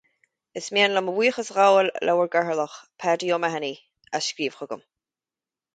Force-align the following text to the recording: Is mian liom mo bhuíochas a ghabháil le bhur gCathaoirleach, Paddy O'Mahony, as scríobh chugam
Is 0.61 0.69
mian 0.77 0.95
liom 0.95 1.05
mo 1.09 1.13
bhuíochas 1.17 1.51
a 1.53 1.57
ghabháil 1.57 1.91
le 2.09 2.15
bhur 2.21 2.31
gCathaoirleach, 2.37 2.79
Paddy 3.05 3.31
O'Mahony, 3.37 3.73
as 4.19 4.31
scríobh 4.31 4.59
chugam 4.63 4.87